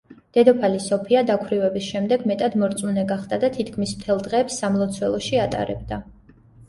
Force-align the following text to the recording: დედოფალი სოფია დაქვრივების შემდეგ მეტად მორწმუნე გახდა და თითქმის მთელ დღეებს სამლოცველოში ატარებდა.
დედოფალი 0.35 0.79
სოფია 0.85 1.21
დაქვრივების 1.27 1.89
შემდეგ 1.89 2.25
მეტად 2.33 2.57
მორწმუნე 2.63 3.03
გახდა 3.11 3.39
და 3.45 3.51
თითქმის 3.59 3.93
მთელ 4.01 4.25
დღეებს 4.29 4.57
სამლოცველოში 4.63 5.43
ატარებდა. 5.47 6.01